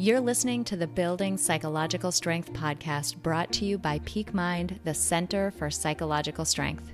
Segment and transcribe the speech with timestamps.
[0.00, 4.94] You're listening to the Building Psychological Strength podcast brought to you by Peak Mind, the
[4.94, 6.92] Center for Psychological Strength.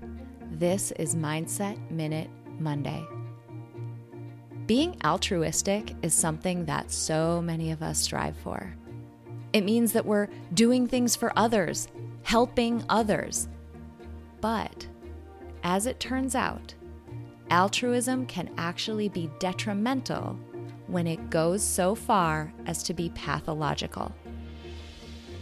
[0.52, 3.04] This is Mindset Minute Monday.
[4.64, 8.74] Being altruistic is something that so many of us strive for.
[9.52, 11.88] It means that we're doing things for others,
[12.22, 13.48] helping others.
[14.40, 14.86] But
[15.62, 16.72] as it turns out,
[17.50, 20.38] altruism can actually be detrimental
[20.86, 24.14] when it goes so far as to be pathological.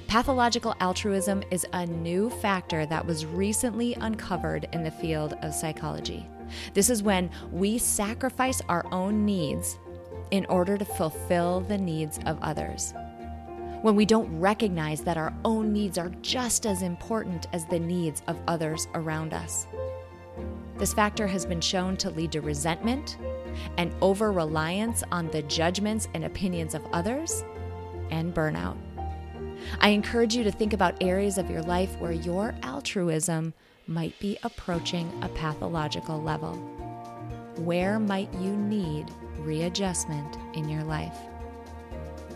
[0.06, 6.27] Pathological altruism is a new factor that was recently uncovered in the field of psychology.
[6.74, 9.78] This is when we sacrifice our own needs
[10.30, 12.92] in order to fulfill the needs of others.
[13.83, 18.22] When we don't recognize that our own needs are just as important as the needs
[18.28, 19.66] of others around us.
[20.77, 23.18] This factor has been shown to lead to resentment
[23.77, 27.45] and over reliance on the judgments and opinions of others
[28.10, 28.77] and burnout.
[29.80, 33.55] I encourage you to think about areas of your life where your altruism
[33.86, 36.55] might be approaching a pathological level.
[37.56, 39.06] Where might you need
[39.39, 41.17] readjustment in your life?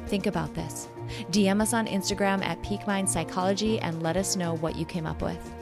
[0.07, 0.89] Think about this.
[1.31, 5.07] DM us on Instagram at Peak Mind Psychology and let us know what you came
[5.07, 5.56] up with.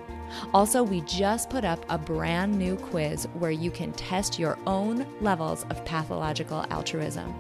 [0.52, 5.06] Also, we just put up a brand new quiz where you can test your own
[5.20, 7.34] levels of pathological altruism.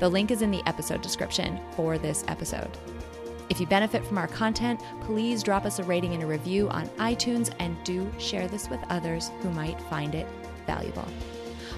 [0.00, 2.70] The link is in the episode description for this episode.
[3.48, 6.88] If you benefit from our content, please drop us a rating and a review on
[6.98, 10.26] iTunes and do share this with others who might find it
[10.66, 11.06] valuable.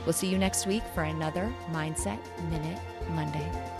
[0.05, 2.19] We'll see you next week for another Mindset
[2.51, 3.80] Minute Monday.